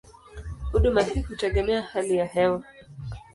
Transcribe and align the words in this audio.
Huduma 0.71 1.01
hii 1.01 1.21
hutegemea 1.21 1.81
hali 1.81 2.15
ya 2.17 2.25
hewa. 2.25 2.63